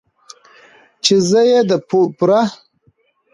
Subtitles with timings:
[1.03, 2.41] ،چې زه يې د پوره